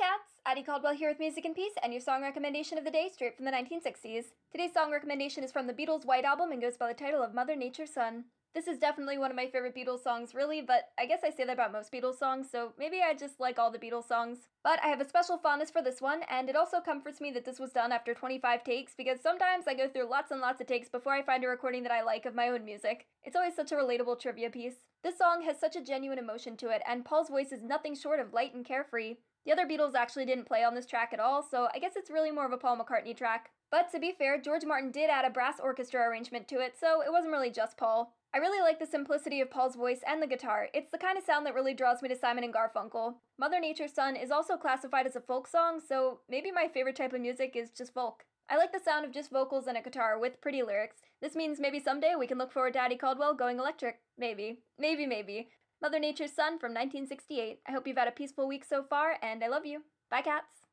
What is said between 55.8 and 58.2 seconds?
Mother Nature's Son from 1968. I hope you've had a